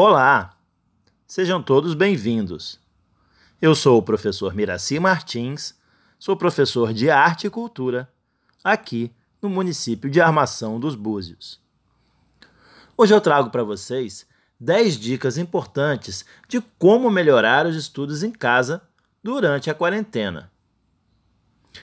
Olá! 0.00 0.56
Sejam 1.26 1.60
todos 1.60 1.92
bem-vindos. 1.92 2.78
Eu 3.60 3.74
sou 3.74 3.98
o 3.98 4.02
professor 4.02 4.54
Miraci 4.54 5.00
Martins, 5.00 5.74
sou 6.20 6.36
professor 6.36 6.92
de 6.92 7.10
Arte 7.10 7.48
e 7.48 7.50
Cultura 7.50 8.08
aqui 8.62 9.12
no 9.42 9.50
município 9.50 10.08
de 10.08 10.20
Armação 10.20 10.78
dos 10.78 10.94
Búzios. 10.94 11.60
Hoje 12.96 13.12
eu 13.12 13.20
trago 13.20 13.50
para 13.50 13.64
vocês 13.64 14.24
10 14.60 15.00
dicas 15.00 15.36
importantes 15.36 16.24
de 16.46 16.60
como 16.78 17.10
melhorar 17.10 17.66
os 17.66 17.74
estudos 17.74 18.22
em 18.22 18.30
casa 18.30 18.80
durante 19.20 19.68
a 19.68 19.74
quarentena. 19.74 20.48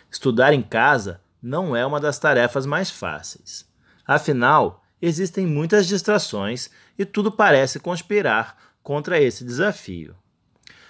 Estudar 0.09 0.53
em 0.53 0.61
casa 0.61 1.19
não 1.43 1.75
é 1.75 1.85
uma 1.85 1.99
das 1.99 2.17
tarefas 2.17 2.65
mais 2.65 2.89
fáceis. 2.89 3.69
Afinal, 4.07 4.84
existem 5.05 5.45
muitas 5.45 5.87
distrações 5.87 6.69
e 6.97 7.05
tudo 7.05 7.31
parece 7.31 7.79
conspirar 7.79 8.57
contra 8.81 9.19
esse 9.19 9.43
desafio. 9.43 10.15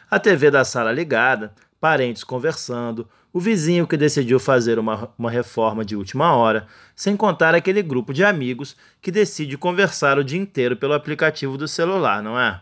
A 0.10 0.20
TV 0.20 0.50
da 0.50 0.64
sala 0.64 0.92
ligada, 0.92 1.54
parentes 1.80 2.24
conversando, 2.24 3.08
o 3.34 3.40
vizinho 3.40 3.86
que 3.86 3.98
decidiu 3.98 4.40
fazer 4.40 4.80
uma, 4.80 5.14
uma 5.18 5.30
reforma 5.30 5.84
de 5.84 5.96
última 5.96 6.34
hora, 6.34 6.68
sem 6.96 7.18
contar 7.18 7.54
aquele 7.54 7.82
grupo 7.82 8.14
de 8.14 8.24
amigos 8.24 8.78
que 9.02 9.12
decide 9.12 9.58
conversar 9.58 10.18
o 10.18 10.24
dia 10.24 10.40
inteiro 10.40 10.78
pelo 10.78 10.94
aplicativo 10.94 11.58
do 11.58 11.68
celular, 11.68 12.24
não 12.24 12.40
é? 12.40 12.62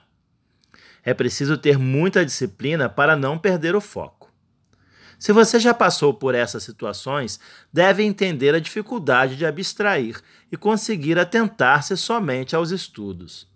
É 1.04 1.14
preciso 1.14 1.58
ter 1.58 1.78
muita 1.78 2.26
disciplina 2.26 2.90
para 2.90 3.16
não 3.16 3.38
perder 3.38 3.76
o 3.76 3.82
foco. 3.82 4.23
Se 5.24 5.32
você 5.32 5.58
já 5.58 5.74
passou 5.74 6.14
por 6.14 6.36
essas 6.36 6.64
situações, 6.64 7.40
deve 7.72 8.04
entender 8.04 8.54
a 8.54 8.60
dificuldade 8.60 9.38
de 9.38 9.46
abstrair 9.46 10.20
e 10.52 10.58
conseguir 10.58 11.18
atentar-se 11.18 11.96
somente 11.96 12.58
aos 12.58 12.72
estudos. 12.72 13.48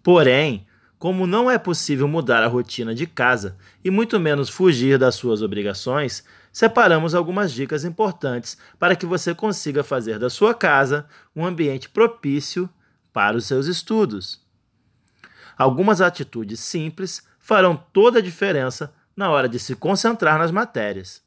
Porém, 0.00 0.64
como 0.96 1.26
não 1.26 1.50
é 1.50 1.58
possível 1.58 2.06
mudar 2.06 2.44
a 2.44 2.46
rotina 2.46 2.94
de 2.94 3.04
casa 3.04 3.56
e 3.84 3.90
muito 3.90 4.20
menos 4.20 4.48
fugir 4.48 4.96
das 4.96 5.16
suas 5.16 5.42
obrigações, 5.42 6.22
separamos 6.52 7.16
algumas 7.16 7.50
dicas 7.50 7.84
importantes 7.84 8.56
para 8.78 8.94
que 8.94 9.04
você 9.04 9.34
consiga 9.34 9.82
fazer 9.82 10.20
da 10.20 10.30
sua 10.30 10.54
casa 10.54 11.04
um 11.34 11.44
ambiente 11.44 11.88
propício 11.88 12.70
para 13.12 13.36
os 13.36 13.44
seus 13.44 13.66
estudos. 13.66 14.40
Algumas 15.56 16.00
atitudes 16.00 16.60
simples 16.60 17.26
farão 17.40 17.76
toda 17.92 18.20
a 18.20 18.22
diferença 18.22 18.94
na 19.18 19.32
hora 19.32 19.48
de 19.48 19.58
se 19.58 19.74
concentrar 19.74 20.38
nas 20.38 20.52
matérias. 20.52 21.20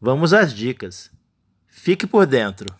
Vamos 0.00 0.32
às 0.32 0.54
dicas. 0.54 1.10
Fique 1.66 2.06
por 2.06 2.24
dentro. 2.24 2.74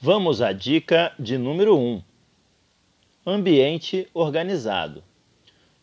Vamos 0.00 0.42
à 0.42 0.52
dica 0.52 1.14
de 1.16 1.38
número 1.38 1.78
1: 1.78 1.80
um. 1.80 2.02
Ambiente 3.24 4.08
organizado. 4.12 5.04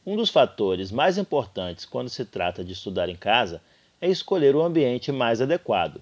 Um 0.06 0.18
dos 0.18 0.30
fatores 0.30 0.92
mais 0.92 1.18
importantes 1.18 1.86
quando 1.86 2.09
se 2.09 2.26
trata 2.26 2.66
de 2.66 2.74
estudar 2.74 3.08
em 3.08 3.16
casa 3.16 3.62
é 4.02 4.09
escolher 4.09 4.58
o 4.58 4.62
ambiente 4.62 5.09
mais 5.09 5.40
adequado. 5.40 6.02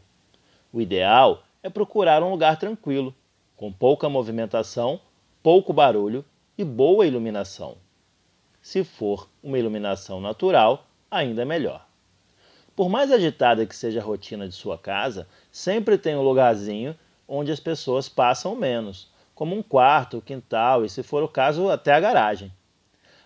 O 0.71 0.81
ideal 0.81 1.43
é 1.61 1.69
procurar 1.69 2.23
um 2.23 2.31
lugar 2.31 2.57
tranquilo, 2.57 3.13
com 3.55 3.71
pouca 3.71 4.09
movimentação, 4.09 4.99
pouco 5.43 5.71
barulho 5.71 6.25
e 6.57 6.63
boa 6.63 7.05
iluminação. 7.07 7.77
Se 8.61 8.83
for 8.83 9.27
uma 9.41 9.57
iluminação 9.57 10.21
natural, 10.21 10.85
ainda 11.09 11.45
melhor. 11.45 11.85
Por 12.75 12.89
mais 12.89 13.11
agitada 13.11 13.65
que 13.65 13.75
seja 13.75 13.99
a 13.99 14.03
rotina 14.03 14.47
de 14.47 14.53
sua 14.53 14.77
casa, 14.77 15.27
sempre 15.51 15.97
tem 15.97 16.15
um 16.15 16.21
lugarzinho 16.21 16.95
onde 17.27 17.51
as 17.51 17.59
pessoas 17.59 18.07
passam 18.07 18.55
menos, 18.55 19.11
como 19.33 19.55
um 19.55 19.63
quarto, 19.63 20.21
quintal 20.21 20.85
e, 20.85 20.89
se 20.89 21.03
for 21.03 21.23
o 21.23 21.27
caso, 21.27 21.69
até 21.69 21.93
a 21.93 21.99
garagem. 21.99 22.51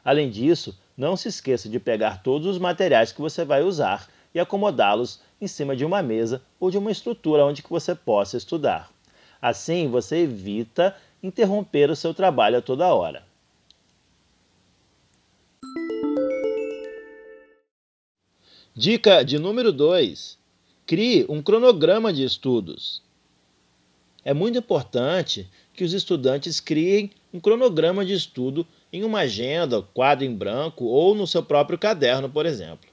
Além 0.03 0.29
disso, 0.29 0.77
não 0.95 1.17
se 1.17 1.27
esqueça 1.27 1.67
de 1.67 1.79
pegar 1.79 2.23
todos 2.23 2.47
os 2.47 2.57
materiais 2.57 3.11
que 3.11 3.21
você 3.21 3.43
vai 3.43 3.61
usar 3.61 4.07
e 4.33 4.39
acomodá-los 4.39 5.21
em 5.39 5.47
cima 5.47 5.75
de 5.75 5.85
uma 5.85 6.01
mesa 6.01 6.41
ou 6.59 6.71
de 6.71 6.77
uma 6.77 6.91
estrutura 6.91 7.45
onde 7.45 7.61
que 7.61 7.69
você 7.69 7.93
possa 7.93 8.37
estudar. 8.37 8.89
Assim, 9.41 9.87
você 9.87 10.17
evita 10.19 10.95
interromper 11.21 11.89
o 11.89 11.95
seu 11.95 12.13
trabalho 12.13 12.57
a 12.57 12.61
toda 12.61 12.93
hora. 12.93 13.25
Dica 18.75 19.23
de 19.23 19.39
número 19.39 19.71
2: 19.71 20.37
crie 20.85 21.25
um 21.27 21.41
cronograma 21.41 22.13
de 22.13 22.23
estudos. 22.23 23.01
É 24.23 24.33
muito 24.33 24.59
importante 24.59 25.49
que 25.73 25.83
os 25.83 25.93
estudantes 25.93 26.59
criem 26.59 27.11
um 27.33 27.39
cronograma 27.39 28.05
de 28.05 28.13
estudo 28.13 28.67
em 28.91 29.03
uma 29.03 29.19
agenda, 29.19 29.81
quadro 29.81 30.25
em 30.25 30.33
branco 30.33 30.85
ou 30.85 31.15
no 31.15 31.25
seu 31.25 31.41
próprio 31.41 31.77
caderno, 31.77 32.29
por 32.29 32.45
exemplo. 32.45 32.89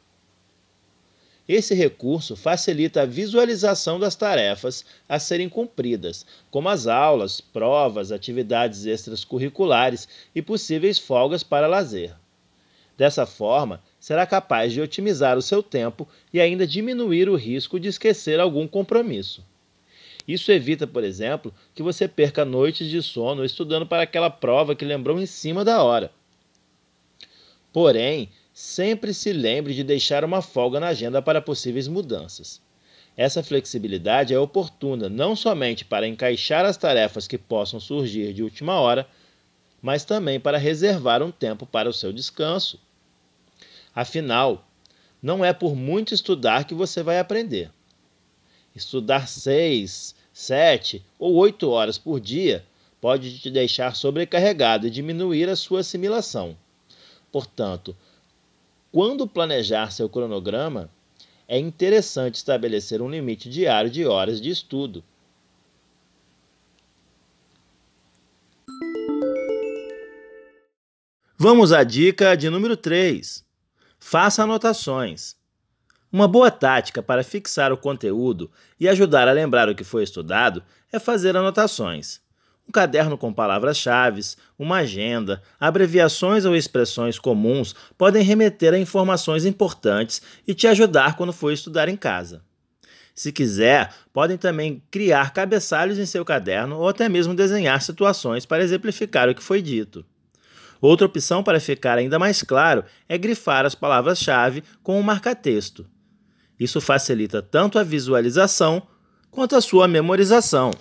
Esse 1.47 1.75
recurso 1.75 2.37
facilita 2.37 3.03
a 3.03 3.07
visualização 3.07 4.01
das 4.01 4.17
tarefas 4.17 4.85
a 5.07 5.19
serem 5.19 5.49
cumpridas, 5.49 6.25
como 6.51 6.71
as 6.71 6.87
aulas, 6.87 7.41
provas, 7.41 8.11
atividades 8.11 8.87
extracurriculares 8.87 10.09
e 10.35 10.41
possíveis 10.41 10.99
folgas 10.99 11.43
para 11.43 11.67
lazer. 11.67 12.15
Dessa 12.97 13.27
forma, 13.27 13.83
será 14.01 14.25
capaz 14.25 14.73
de 14.73 14.81
otimizar 14.81 15.37
o 15.37 15.43
seu 15.43 15.63
tempo 15.63 16.09
e 16.33 16.41
ainda 16.41 16.67
diminuir 16.67 17.29
o 17.29 17.37
risco 17.37 17.79
de 17.79 17.89
esquecer 17.89 18.41
algum 18.41 18.67
compromisso. 18.67 19.45
Isso 20.27 20.51
evita, 20.51 20.87
por 20.87 21.05
exemplo, 21.05 21.53
que 21.75 21.83
você 21.83 22.09
perca 22.09 22.45
noites 22.45 22.89
de 22.89 23.03
sono 23.03 23.45
estudando 23.45 23.85
para 23.85 24.05
aquela 24.05 24.31
prova 24.31 24.75
que 24.75 24.85
lembrou 24.85 25.21
em 25.21 25.27
cima 25.27 25.63
da 25.63 25.83
hora. 25.83 26.11
Porém, 27.73 28.31
sempre 28.55 29.13
se 29.13 29.33
lembre 29.33 29.75
de 29.75 29.83
deixar 29.83 30.25
uma 30.25 30.41
folga 30.41 30.79
na 30.79 30.87
agenda 30.87 31.21
para 31.21 31.43
possíveis 31.43 31.89
mudanças. 31.89 32.63
Essa 33.17 33.43
flexibilidade 33.43 34.33
é 34.33 34.39
oportuna 34.39 35.09
não 35.09 35.35
somente 35.35 35.85
para 35.85 36.07
encaixar 36.07 36.65
as 36.65 36.77
tarefas 36.77 37.27
que 37.27 37.37
possam 37.37 37.81
surgir 37.81 38.33
de 38.33 38.45
última 38.45 38.79
hora, 38.79 39.09
mas 39.83 40.05
também 40.05 40.39
para 40.39 40.57
reservar 40.57 41.21
um 41.21 41.33
tempo 41.33 41.67
para 41.67 41.89
o 41.89 41.93
seu 41.93 42.13
descanso. 42.13 42.81
Afinal, 43.93 44.65
não 45.21 45.45
é 45.45 45.53
por 45.53 45.75
muito 45.75 46.15
estudar 46.15 46.65
que 46.65 46.75
você 46.75 47.03
vai 47.03 47.19
aprender. 47.19 47.73
Estudar 48.75 49.27
seis, 49.27 50.15
sete 50.33 51.05
ou 51.19 51.35
oito 51.35 51.71
horas 51.71 51.99
por 51.99 52.21
dia 52.21 52.65
pode 53.01 53.37
te 53.39 53.51
deixar 53.51 53.97
sobrecarregado 53.97 54.87
e 54.87 54.91
diminuir 54.91 55.49
a 55.49 55.57
sua 55.57 55.81
assimilação. 55.81 56.57
Portanto, 57.31 57.97
quando 58.95 59.27
planejar 59.27 59.91
seu 59.91 60.09
cronograma, 60.09 60.89
é 61.49 61.59
interessante 61.59 62.37
estabelecer 62.37 63.03
um 63.03 63.11
limite 63.11 63.51
diário 63.51 63.91
de 63.91 64.07
horas 64.07 64.41
de 64.41 64.51
estudo. 64.51 65.03
Vamos 71.37 71.73
à 71.73 71.83
dica 71.83 72.37
de 72.37 72.49
número 72.49 72.77
3. 72.77 73.45
Faça 73.99 74.45
anotações. 74.45 75.35
Uma 76.13 76.29
boa 76.29 76.49
tática 76.49 77.03
para 77.03 77.25
fixar 77.25 77.73
o 77.73 77.77
conteúdo 77.77 78.49
e 78.79 78.89
ajudar 78.89 79.27
a 79.27 79.33
lembrar 79.33 79.69
o 79.69 79.75
que 79.75 79.83
foi 79.83 80.05
estudado 80.05 80.63
é 80.93 81.01
fazer 81.01 81.37
anotações 81.37 82.23
um 82.69 82.73
caderno 82.73 83.17
com 83.19 83.33
palavras-chave, 83.33 84.21
uma 84.59 84.79
agenda, 84.79 85.43
abreviações 85.61 86.45
ou 86.45 86.57
expressões 86.57 87.19
comuns 87.19 87.75
podem 87.97 88.23
remeter 88.23 88.73
a 88.73 88.79
informações 88.79 89.45
importantes 89.45 90.23
e 90.47 90.55
te 90.55 90.67
ajudar 90.67 91.17
quando 91.17 91.33
for 91.33 91.53
estudar 91.53 91.89
em 91.89 91.97
casa. 91.97 92.43
Se 93.15 93.31
quiser, 93.31 93.95
podem 94.13 94.37
também 94.37 94.83
criar 94.91 95.33
cabeçalhos 95.33 95.99
em 95.99 96.07
seu 96.07 96.25
caderno 96.25 96.79
ou 96.79 96.89
até 96.89 97.09
mesmo 97.09 97.35
desenhar 97.35 97.81
situações 97.81 98.45
para 98.45 98.65
exemplificar 98.65 99.29
o 99.29 99.35
que 99.35 99.43
foi 99.43 99.63
dito. 99.63 100.05
Outra 100.81 101.07
opção 101.07 101.43
para 101.43 101.61
ficar 101.61 101.97
ainda 101.97 102.19
mais 102.19 102.43
claro 102.43 102.85
é 103.09 103.17
grifar 103.17 103.65
as 103.65 103.75
palavras-chave 103.75 104.65
com 104.83 104.99
um 104.99 105.03
marca-texto. 105.03 105.87
Isso 106.59 106.81
facilita 106.81 107.41
tanto 107.41 107.79
a 107.79 107.85
visualização 107.85 108.83
quanto 109.31 109.55
a 109.55 109.61
sua 109.61 109.87
memorização. 109.87 110.73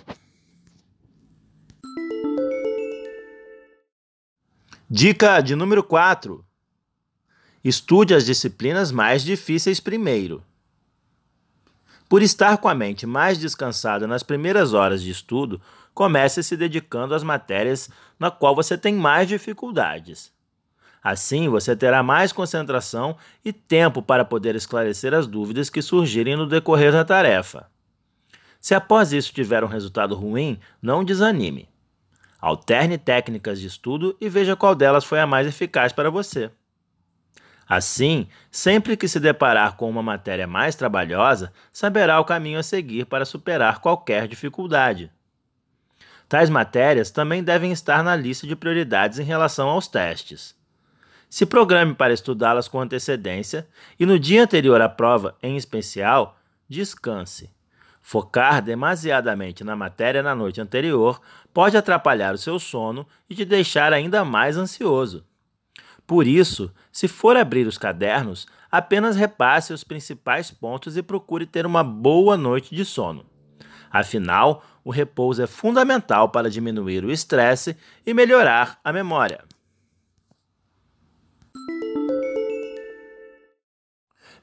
Dica 4.96 5.40
de 5.40 5.56
número 5.56 5.82
4. 5.82 6.46
Estude 7.64 8.14
as 8.14 8.24
disciplinas 8.24 8.92
mais 8.92 9.24
difíceis 9.24 9.80
primeiro. 9.80 10.40
Por 12.08 12.22
estar 12.22 12.58
com 12.58 12.68
a 12.68 12.76
mente 12.76 13.04
mais 13.04 13.36
descansada 13.36 14.06
nas 14.06 14.22
primeiras 14.22 14.72
horas 14.72 15.02
de 15.02 15.10
estudo, 15.10 15.60
comece 15.92 16.44
se 16.44 16.56
dedicando 16.56 17.12
às 17.12 17.24
matérias 17.24 17.90
na 18.20 18.30
qual 18.30 18.54
você 18.54 18.78
tem 18.78 18.94
mais 18.94 19.26
dificuldades. 19.26 20.32
Assim, 21.02 21.48
você 21.48 21.74
terá 21.74 22.00
mais 22.00 22.30
concentração 22.32 23.16
e 23.44 23.52
tempo 23.52 24.00
para 24.00 24.24
poder 24.24 24.54
esclarecer 24.54 25.12
as 25.12 25.26
dúvidas 25.26 25.68
que 25.68 25.82
surgirem 25.82 26.36
no 26.36 26.46
decorrer 26.46 26.92
da 26.92 27.04
tarefa. 27.04 27.68
Se 28.60 28.76
após 28.76 29.12
isso 29.12 29.32
tiver 29.32 29.64
um 29.64 29.66
resultado 29.66 30.14
ruim, 30.14 30.60
não 30.80 31.02
desanime. 31.02 31.73
Alterne 32.44 32.98
técnicas 32.98 33.58
de 33.58 33.66
estudo 33.66 34.14
e 34.20 34.28
veja 34.28 34.54
qual 34.54 34.74
delas 34.74 35.02
foi 35.02 35.18
a 35.18 35.26
mais 35.26 35.46
eficaz 35.46 35.94
para 35.94 36.10
você. 36.10 36.50
Assim, 37.66 38.28
sempre 38.50 38.98
que 38.98 39.08
se 39.08 39.18
deparar 39.18 39.78
com 39.78 39.88
uma 39.88 40.02
matéria 40.02 40.46
mais 40.46 40.74
trabalhosa, 40.74 41.50
saberá 41.72 42.20
o 42.20 42.24
caminho 42.26 42.58
a 42.58 42.62
seguir 42.62 43.06
para 43.06 43.24
superar 43.24 43.80
qualquer 43.80 44.28
dificuldade. 44.28 45.10
Tais 46.28 46.50
matérias 46.50 47.10
também 47.10 47.42
devem 47.42 47.72
estar 47.72 48.04
na 48.04 48.14
lista 48.14 48.46
de 48.46 48.54
prioridades 48.54 49.18
em 49.18 49.24
relação 49.24 49.70
aos 49.70 49.88
testes. 49.88 50.54
Se 51.30 51.46
programe 51.46 51.94
para 51.94 52.12
estudá-las 52.12 52.68
com 52.68 52.78
antecedência 52.78 53.66
e 53.98 54.04
no 54.04 54.18
dia 54.18 54.42
anterior 54.42 54.82
à 54.82 54.88
prova, 54.90 55.34
em 55.42 55.56
especial, 55.56 56.38
descanse. 56.68 57.50
Focar 58.06 58.60
demasiadamente 58.60 59.64
na 59.64 59.74
matéria 59.74 60.22
na 60.22 60.34
noite 60.34 60.60
anterior 60.60 61.22
pode 61.54 61.76
atrapalhar 61.76 62.34
o 62.34 62.38
seu 62.38 62.58
sono 62.58 63.06
e 63.30 63.34
te 63.34 63.44
deixar 63.44 63.92
ainda 63.92 64.24
mais 64.24 64.56
ansioso. 64.56 65.24
Por 66.04 66.26
isso, 66.26 66.70
se 66.92 67.06
for 67.06 67.36
abrir 67.36 67.66
os 67.66 67.78
cadernos, 67.78 68.46
apenas 68.70 69.16
repasse 69.16 69.72
os 69.72 69.84
principais 69.84 70.50
pontos 70.50 70.96
e 70.96 71.02
procure 71.02 71.46
ter 71.46 71.64
uma 71.64 71.84
boa 71.84 72.36
noite 72.36 72.74
de 72.74 72.84
sono. 72.84 73.24
Afinal, 73.90 74.64
o 74.84 74.90
repouso 74.90 75.40
é 75.40 75.46
fundamental 75.46 76.28
para 76.28 76.50
diminuir 76.50 77.04
o 77.04 77.12
estresse 77.12 77.76
e 78.04 78.12
melhorar 78.12 78.80
a 78.82 78.92
memória. 78.92 79.42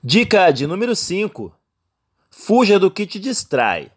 Dica 0.01 0.49
de 0.49 0.65
número 0.65 0.95
5: 0.95 1.53
Fuja 2.31 2.79
do 2.79 2.89
que 2.89 3.05
te 3.05 3.19
distrai. 3.19 3.91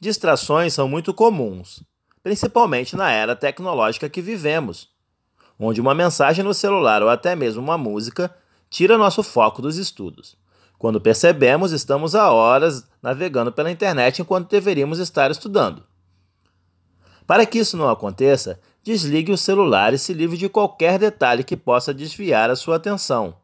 Distrações 0.00 0.72
são 0.72 0.88
muito 0.88 1.12
comuns, 1.12 1.82
principalmente 2.26 2.96
na 2.96 3.08
era 3.08 3.36
tecnológica 3.36 4.08
que 4.08 4.20
vivemos 4.20 4.88
onde 5.56 5.80
uma 5.80 5.94
mensagem 5.94 6.42
no 6.42 6.52
celular 6.52 7.00
ou 7.00 7.08
até 7.08 7.36
mesmo 7.36 7.62
uma 7.62 7.78
música 7.78 8.34
tira 8.68 8.98
nosso 8.98 9.22
foco 9.22 9.62
dos 9.62 9.76
estudos. 9.76 10.36
Quando 10.76 11.00
percebemos, 11.00 11.70
estamos 11.70 12.16
há 12.16 12.32
horas 12.32 12.84
navegando 13.00 13.52
pela 13.52 13.70
internet 13.70 14.20
enquanto 14.20 14.50
deveríamos 14.50 14.98
estar 14.98 15.30
estudando. 15.30 15.84
Para 17.28 17.46
que 17.46 17.60
isso 17.60 17.76
não 17.76 17.88
aconteça, 17.88 18.58
desligue 18.82 19.30
o 19.30 19.38
celular 19.38 19.94
e 19.94 19.98
se 19.98 20.12
livre 20.12 20.36
de 20.36 20.48
qualquer 20.48 20.98
detalhe 20.98 21.44
que 21.44 21.56
possa 21.56 21.94
desviar 21.94 22.50
a 22.50 22.56
sua 22.56 22.74
atenção. 22.74 23.36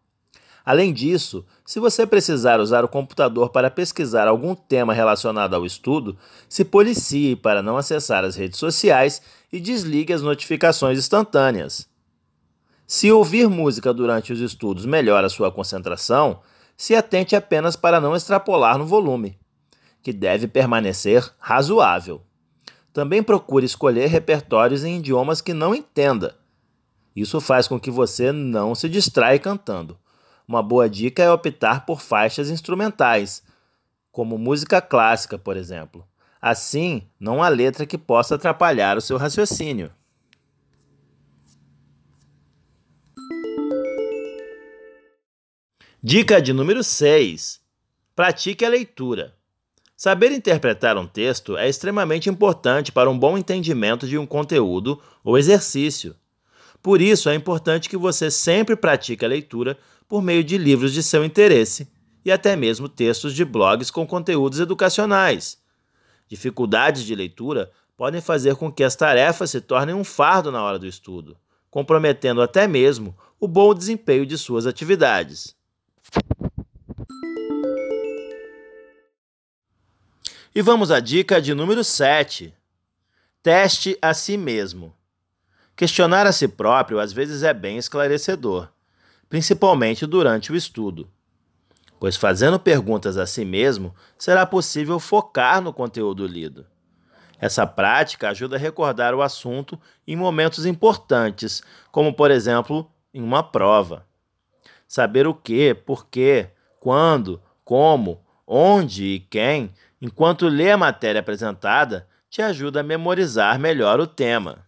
Além 0.64 0.92
disso, 0.92 1.44
se 1.64 1.80
você 1.80 2.06
precisar 2.06 2.60
usar 2.60 2.84
o 2.84 2.88
computador 2.88 3.50
para 3.50 3.70
pesquisar 3.70 4.28
algum 4.28 4.54
tema 4.54 4.94
relacionado 4.94 5.54
ao 5.54 5.66
estudo, 5.66 6.16
se 6.48 6.64
policie 6.64 7.34
para 7.34 7.62
não 7.62 7.76
acessar 7.76 8.24
as 8.24 8.36
redes 8.36 8.58
sociais 8.58 9.20
e 9.52 9.58
desligue 9.58 10.12
as 10.12 10.22
notificações 10.22 10.98
instantâneas. 10.98 11.88
Se 12.86 13.10
ouvir 13.10 13.48
música 13.48 13.92
durante 13.92 14.32
os 14.32 14.40
estudos 14.40 14.84
melhora 14.84 15.28
sua 15.28 15.50
concentração, 15.50 16.40
se 16.76 16.94
atente 16.94 17.34
apenas 17.34 17.74
para 17.74 18.00
não 18.00 18.14
extrapolar 18.14 18.78
no 18.78 18.86
volume, 18.86 19.38
que 20.02 20.12
deve 20.12 20.46
permanecer 20.46 21.28
razoável. 21.38 22.22
Também 22.92 23.22
procure 23.22 23.64
escolher 23.64 24.08
repertórios 24.08 24.84
em 24.84 24.98
idiomas 24.98 25.40
que 25.40 25.54
não 25.54 25.74
entenda. 25.74 26.36
Isso 27.16 27.40
faz 27.40 27.66
com 27.66 27.80
que 27.80 27.90
você 27.90 28.30
não 28.32 28.74
se 28.74 28.88
distraia 28.88 29.38
cantando. 29.38 29.98
Uma 30.46 30.62
boa 30.62 30.88
dica 30.88 31.22
é 31.22 31.30
optar 31.30 31.86
por 31.86 32.00
faixas 32.00 32.50
instrumentais, 32.50 33.42
como 34.10 34.36
música 34.36 34.80
clássica, 34.80 35.38
por 35.38 35.56
exemplo. 35.56 36.06
Assim, 36.40 37.08
não 37.18 37.42
há 37.42 37.48
letra 37.48 37.86
que 37.86 37.96
possa 37.96 38.34
atrapalhar 38.34 38.96
o 38.96 39.00
seu 39.00 39.16
raciocínio. 39.16 39.90
Dica 46.02 46.42
de 46.42 46.52
número 46.52 46.82
6: 46.82 47.60
Pratique 48.16 48.64
a 48.64 48.68
leitura. 48.68 49.36
Saber 49.96 50.32
interpretar 50.32 50.98
um 50.98 51.06
texto 51.06 51.56
é 51.56 51.68
extremamente 51.68 52.28
importante 52.28 52.90
para 52.90 53.08
um 53.08 53.16
bom 53.16 53.38
entendimento 53.38 54.08
de 54.08 54.18
um 54.18 54.26
conteúdo 54.26 55.00
ou 55.22 55.38
exercício. 55.38 56.16
Por 56.82 57.00
isso, 57.00 57.29
é 57.29 57.34
importante 57.34 57.88
que 57.88 57.96
você 57.96 58.31
sempre 58.31 58.75
pratique 58.75 59.25
a 59.25 59.29
leitura 59.29 59.79
por 60.08 60.20
meio 60.20 60.43
de 60.43 60.58
livros 60.58 60.93
de 60.93 61.02
seu 61.02 61.25
interesse 61.25 61.88
e 62.25 62.32
até 62.32 62.56
mesmo 62.56 62.88
textos 62.88 63.34
de 63.34 63.44
blogs 63.44 63.90
com 63.90 64.06
conteúdos 64.06 64.58
educacionais. 64.58 65.58
Dificuldades 66.29 67.05
de 67.05 67.14
leitura 67.14 67.70
podem 67.96 68.20
fazer 68.20 68.56
com 68.56 68.70
que 68.70 68.82
as 68.82 68.96
tarefas 68.96 69.50
se 69.50 69.61
tornem 69.61 69.94
um 69.94 70.02
fardo 70.02 70.50
na 70.50 70.62
hora 70.62 70.79
do 70.79 70.87
estudo, 70.87 71.37
comprometendo 71.70 72.43
até 72.43 72.67
mesmo 72.67 73.17
o 73.38 73.46
bom 73.46 73.73
desempenho 73.73 74.26
de 74.26 74.37
suas 74.37 74.67
atividades. 74.67 75.55
E 80.55 80.61
vamos 80.61 80.90
à 80.90 81.00
dica 81.00 81.40
de 81.40 81.55
número 81.55 81.82
7. 81.82 82.52
Teste 83.43 83.96
a 84.02 84.12
si 84.12 84.37
mesmo. 84.37 84.94
Questionar 85.74 86.26
a 86.26 86.32
si 86.32 86.46
próprio 86.46 87.00
às 87.00 87.12
vezes 87.12 87.42
é 87.42 87.54
bem 87.54 87.78
esclarecedor, 87.78 88.69
principalmente 89.28 90.06
durante 90.06 90.52
o 90.52 90.56
estudo, 90.56 91.08
pois 91.98 92.16
fazendo 92.16 92.58
perguntas 92.58 93.16
a 93.16 93.26
si 93.26 93.44
mesmo 93.44 93.94
será 94.19 94.44
possível 94.44 94.98
focar 94.98 95.62
no 95.62 95.72
conteúdo 95.72 96.26
lido. 96.26 96.66
Essa 97.38 97.66
prática 97.66 98.28
ajuda 98.28 98.56
a 98.56 98.58
recordar 98.58 99.14
o 99.14 99.22
assunto 99.22 99.80
em 100.06 100.14
momentos 100.14 100.66
importantes, 100.66 101.62
como 101.90 102.12
por 102.12 102.30
exemplo 102.30 102.88
em 103.12 103.22
uma 103.22 103.42
prova. 103.42 104.06
Saber 104.86 105.26
o 105.26 105.34
que, 105.34 105.74
por 105.74 106.06
quê, 106.06 106.50
quando, 106.78 107.42
como, 107.64 108.22
onde 108.46 109.04
e 109.04 109.20
quem, 109.20 109.72
enquanto 110.00 110.48
lê 110.48 110.70
a 110.70 110.76
matéria 110.76 111.20
apresentada, 111.20 112.06
te 112.28 112.42
ajuda 112.42 112.80
a 112.80 112.84
memorizar 112.84 113.58
melhor 113.58 113.98
o 113.98 114.06
tema. 114.06 114.66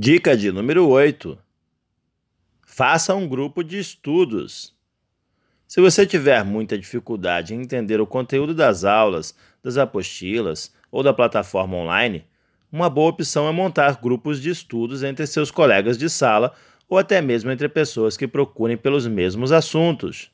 Dica 0.00 0.36
de 0.36 0.52
número 0.52 0.88
8. 0.88 1.36
Faça 2.64 3.16
um 3.16 3.26
grupo 3.26 3.64
de 3.64 3.80
estudos. 3.80 4.72
Se 5.66 5.80
você 5.80 6.06
tiver 6.06 6.44
muita 6.44 6.78
dificuldade 6.78 7.52
em 7.52 7.62
entender 7.62 8.00
o 8.00 8.06
conteúdo 8.06 8.54
das 8.54 8.84
aulas, 8.84 9.34
das 9.60 9.76
apostilas 9.76 10.72
ou 10.88 11.02
da 11.02 11.12
plataforma 11.12 11.76
online, 11.76 12.24
uma 12.70 12.88
boa 12.88 13.10
opção 13.10 13.48
é 13.48 13.50
montar 13.50 14.00
grupos 14.00 14.40
de 14.40 14.50
estudos 14.50 15.02
entre 15.02 15.26
seus 15.26 15.50
colegas 15.50 15.98
de 15.98 16.08
sala 16.08 16.54
ou 16.88 16.96
até 16.96 17.20
mesmo 17.20 17.50
entre 17.50 17.68
pessoas 17.68 18.16
que 18.16 18.28
procurem 18.28 18.76
pelos 18.76 19.04
mesmos 19.04 19.50
assuntos. 19.50 20.30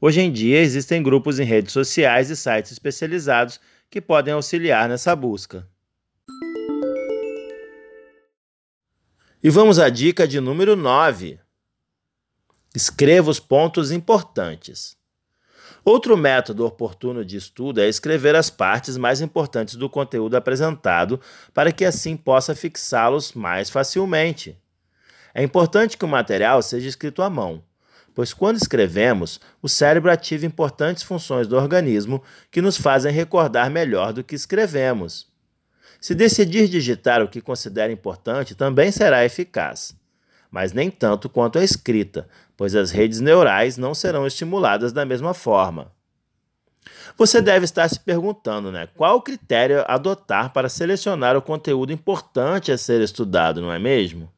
Hoje 0.00 0.22
em 0.22 0.32
dia 0.32 0.58
existem 0.58 1.04
grupos 1.04 1.38
em 1.38 1.44
redes 1.44 1.72
sociais 1.72 2.30
e 2.30 2.36
sites 2.36 2.72
especializados 2.72 3.60
que 3.88 4.00
podem 4.00 4.34
auxiliar 4.34 4.88
nessa 4.88 5.14
busca. 5.14 5.68
E 9.40 9.50
vamos 9.50 9.78
à 9.78 9.88
dica 9.88 10.26
de 10.26 10.40
número 10.40 10.74
9. 10.74 11.38
Escreva 12.74 13.30
os 13.30 13.38
pontos 13.38 13.92
importantes. 13.92 14.96
Outro 15.84 16.16
método 16.16 16.66
oportuno 16.66 17.24
de 17.24 17.36
estudo 17.36 17.80
é 17.80 17.88
escrever 17.88 18.34
as 18.34 18.50
partes 18.50 18.96
mais 18.96 19.20
importantes 19.20 19.76
do 19.76 19.88
conteúdo 19.88 20.36
apresentado 20.36 21.20
para 21.54 21.70
que 21.70 21.84
assim 21.84 22.16
possa 22.16 22.52
fixá-los 22.52 23.32
mais 23.32 23.70
facilmente. 23.70 24.58
É 25.32 25.40
importante 25.40 25.96
que 25.96 26.04
o 26.04 26.08
material 26.08 26.60
seja 26.60 26.88
escrito 26.88 27.22
à 27.22 27.30
mão, 27.30 27.62
pois 28.12 28.34
quando 28.34 28.56
escrevemos, 28.56 29.40
o 29.62 29.68
cérebro 29.68 30.10
ativa 30.10 30.46
importantes 30.46 31.04
funções 31.04 31.46
do 31.46 31.56
organismo 31.56 32.24
que 32.50 32.60
nos 32.60 32.76
fazem 32.76 33.12
recordar 33.12 33.70
melhor 33.70 34.12
do 34.12 34.24
que 34.24 34.34
escrevemos. 34.34 35.27
Se 36.00 36.14
decidir 36.14 36.68
digitar 36.68 37.22
o 37.22 37.28
que 37.28 37.40
considera 37.40 37.92
importante, 37.92 38.54
também 38.54 38.90
será 38.90 39.24
eficaz 39.24 39.98
mas 40.50 40.72
nem 40.72 40.90
tanto 40.90 41.28
quanto 41.28 41.58
a 41.58 41.64
escrita, 41.64 42.28
pois 42.56 42.74
as 42.74 42.90
redes 42.90 43.20
neurais 43.20 43.76
não 43.76 43.94
serão 43.94 44.26
estimuladas 44.26 44.92
da 44.92 45.04
mesma 45.04 45.34
forma. 45.34 45.92
Você 47.16 47.42
deve 47.42 47.64
estar 47.64 47.88
se 47.88 48.00
perguntando, 48.00 48.72
né? 48.72 48.88
Qual 48.96 49.20
critério 49.20 49.84
adotar 49.86 50.52
para 50.52 50.68
selecionar 50.68 51.36
o 51.36 51.42
conteúdo 51.42 51.92
importante 51.92 52.72
a 52.72 52.78
ser 52.78 53.00
estudado, 53.00 53.60
não 53.60 53.72
é 53.72 53.78
mesmo? 53.78 54.32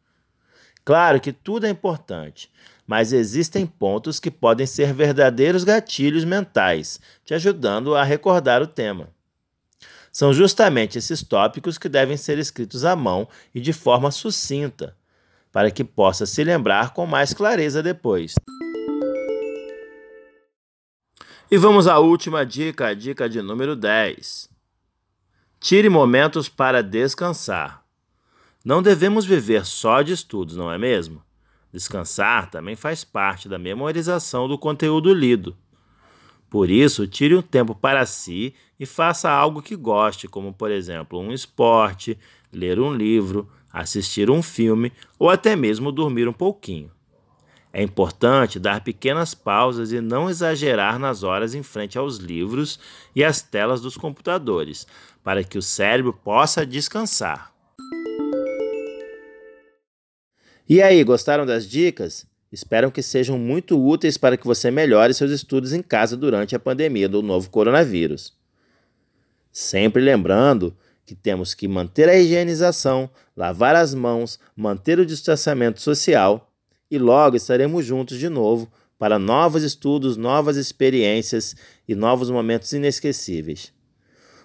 Claro 0.84 1.20
que 1.20 1.32
tudo 1.32 1.66
é 1.66 1.70
importante, 1.70 2.50
mas 2.86 3.12
existem 3.12 3.66
pontos 3.66 4.18
que 4.18 4.30
podem 4.30 4.66
ser 4.66 4.92
verdadeiros 4.92 5.62
gatilhos 5.62 6.24
mentais, 6.24 6.98
te 7.24 7.34
ajudando 7.34 7.94
a 7.94 8.02
recordar 8.02 8.62
o 8.62 8.66
tema. 8.66 9.08
São 10.12 10.32
justamente 10.32 10.98
esses 10.98 11.22
tópicos 11.22 11.78
que 11.78 11.88
devem 11.88 12.16
ser 12.16 12.38
escritos 12.38 12.84
à 12.84 12.96
mão 12.96 13.28
e 13.54 13.60
de 13.60 13.72
forma 13.72 14.10
sucinta, 14.10 14.96
para 15.52 15.70
que 15.70 15.84
possa 15.84 16.26
se 16.26 16.42
lembrar 16.42 16.92
com 16.92 17.06
mais 17.06 17.32
clareza 17.32 17.82
depois. 17.82 18.34
E 21.50 21.56
vamos 21.56 21.88
à 21.88 21.98
última 21.98 22.46
dica, 22.46 22.86
a 22.86 22.94
dica 22.94 23.28
de 23.28 23.42
número 23.42 23.74
10. 23.74 24.48
Tire 25.58 25.88
momentos 25.88 26.48
para 26.48 26.82
descansar. 26.82 27.84
Não 28.64 28.82
devemos 28.82 29.24
viver 29.24 29.64
só 29.66 30.02
de 30.02 30.12
estudos, 30.12 30.56
não 30.56 30.70
é 30.70 30.78
mesmo? 30.78 31.22
Descansar 31.72 32.50
também 32.50 32.76
faz 32.76 33.04
parte 33.04 33.48
da 33.48 33.58
memorização 33.58 34.48
do 34.48 34.58
conteúdo 34.58 35.12
lido. 35.14 35.56
Por 36.50 36.68
isso, 36.68 37.06
tire 37.06 37.36
um 37.36 37.42
tempo 37.42 37.76
para 37.76 38.04
si 38.04 38.52
e 38.78 38.84
faça 38.84 39.30
algo 39.30 39.62
que 39.62 39.76
goste, 39.76 40.26
como, 40.26 40.52
por 40.52 40.70
exemplo, 40.70 41.20
um 41.20 41.32
esporte, 41.32 42.18
ler 42.52 42.80
um 42.80 42.92
livro, 42.92 43.48
assistir 43.72 44.28
um 44.28 44.42
filme 44.42 44.92
ou 45.16 45.30
até 45.30 45.54
mesmo 45.54 45.92
dormir 45.92 46.26
um 46.26 46.32
pouquinho. 46.32 46.90
É 47.72 47.80
importante 47.80 48.58
dar 48.58 48.82
pequenas 48.82 49.32
pausas 49.32 49.92
e 49.92 50.00
não 50.00 50.28
exagerar 50.28 50.98
nas 50.98 51.22
horas 51.22 51.54
em 51.54 51.62
frente 51.62 51.96
aos 51.96 52.16
livros 52.16 52.80
e 53.14 53.22
às 53.22 53.40
telas 53.40 53.80
dos 53.80 53.96
computadores, 53.96 54.88
para 55.22 55.44
que 55.44 55.56
o 55.56 55.62
cérebro 55.62 56.12
possa 56.12 56.66
descansar. 56.66 57.52
E 60.68 60.82
aí, 60.82 61.04
gostaram 61.04 61.46
das 61.46 61.68
dicas? 61.68 62.26
Espero 62.52 62.90
que 62.90 63.02
sejam 63.02 63.38
muito 63.38 63.80
úteis 63.80 64.16
para 64.16 64.36
que 64.36 64.46
você 64.46 64.70
melhore 64.70 65.14
seus 65.14 65.30
estudos 65.30 65.72
em 65.72 65.82
casa 65.82 66.16
durante 66.16 66.56
a 66.56 66.58
pandemia 66.58 67.08
do 67.08 67.22
novo 67.22 67.48
coronavírus. 67.48 68.32
Sempre 69.52 70.02
lembrando 70.02 70.76
que 71.06 71.14
temos 71.14 71.54
que 71.54 71.68
manter 71.68 72.08
a 72.08 72.16
higienização, 72.16 73.10
lavar 73.36 73.76
as 73.76 73.94
mãos, 73.94 74.38
manter 74.56 74.98
o 74.98 75.06
distanciamento 75.06 75.80
social 75.80 76.52
e 76.90 76.98
logo 76.98 77.36
estaremos 77.36 77.84
juntos 77.84 78.18
de 78.18 78.28
novo 78.28 78.70
para 78.98 79.18
novos 79.18 79.62
estudos, 79.62 80.16
novas 80.16 80.56
experiências 80.56 81.56
e 81.88 81.94
novos 81.94 82.30
momentos 82.30 82.72
inesquecíveis. 82.72 83.72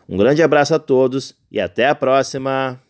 Um 0.07 0.15
grande 0.15 0.43
abraço 0.43 0.75
a 0.75 0.79
todos 0.79 1.35
e 1.51 1.59
até 1.59 1.87
a 1.87 1.95
próxima! 1.95 2.84